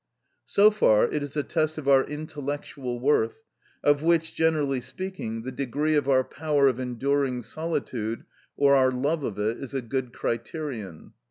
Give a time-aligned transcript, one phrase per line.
[0.47, 3.43] So far it is a test of our intellectual worth,
[3.83, 8.23] of which, generally speaking, the degree of our power of enduring solitude,
[8.57, 11.13] or our love of it, is a good criterion.